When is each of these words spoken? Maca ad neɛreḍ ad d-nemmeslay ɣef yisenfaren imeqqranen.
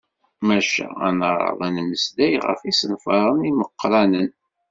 Maca 0.47 0.85
ad 1.05 1.13
neɛreḍ 1.19 1.59
ad 1.67 1.71
d-nemmeslay 1.71 2.33
ɣef 2.47 2.59
yisenfaren 2.63 3.47
imeqqranen. 3.49 4.29